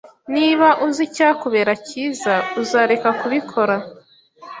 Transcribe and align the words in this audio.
Niba 0.35 0.67
uzi 0.85 1.01
icyakubera 1.07 1.73
cyiza, 1.87 2.33
uzareka 2.61 3.09
kubikora 3.19 3.75